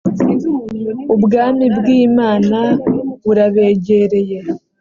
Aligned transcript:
ubwami 1.15 1.65
bw’ 1.77 1.85
imana 2.03 2.59
burabegereye 3.23 4.37